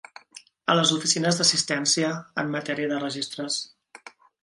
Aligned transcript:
A 0.73 0.77
les 0.79 0.93
oficines 0.95 1.37
d'assistència 1.41 2.11
en 2.45 2.53
matèria 2.57 2.91
de 2.95 3.01
registres. 3.07 3.63